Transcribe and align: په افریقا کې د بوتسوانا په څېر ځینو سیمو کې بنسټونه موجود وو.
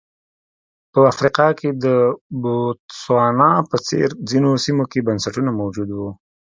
په 0.91 0.99
افریقا 1.11 1.47
کې 1.59 1.69
د 1.83 1.85
بوتسوانا 2.41 3.51
په 3.69 3.77
څېر 3.87 4.07
ځینو 4.29 4.49
سیمو 4.65 4.83
کې 4.91 5.05
بنسټونه 5.07 5.51
موجود 5.59 5.89
وو. 5.91 6.09